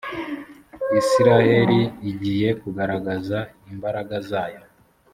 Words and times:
israheli 0.99 1.79
igiye 2.09 2.49
kugaragaza 2.61 3.37
imbaraga 3.71 4.15
zayo. 4.29 4.61